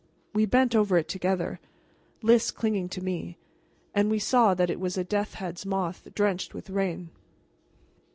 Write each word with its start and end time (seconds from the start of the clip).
We 0.33 0.47
bent 0.47 0.75
over 0.75 0.97
it 0.97 1.07
together, 1.07 1.59
Lys 2.23 2.49
clinging 2.49 2.89
to 2.89 3.03
me, 3.03 3.37
and 3.93 4.09
we 4.09 4.17
saw 4.17 4.55
that 4.55 4.71
it 4.71 4.79
was 4.79 4.97
a 4.97 5.03
death's 5.03 5.35
head 5.35 5.63
moth 5.63 6.07
drenched 6.15 6.55
with 6.55 6.71
rain. 6.71 7.11